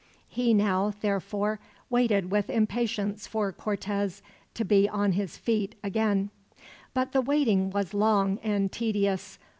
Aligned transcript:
He 0.27 0.55
now, 0.55 0.95
therefore, 1.01 1.59
waited 1.91 2.31
with 2.31 2.49
impatience 2.49 3.27
for 3.27 3.51
Cortez 3.51 4.23
to 4.55 4.65
be 4.65 4.89
on 4.89 5.11
his 5.11 5.37
feet 5.37 5.75
again. 5.83 6.31
But 6.95 7.11
the 7.11 7.21
waiting 7.21 7.69
was 7.69 7.93
long 7.93 8.39
and 8.41 8.71
tedious. 8.71 9.37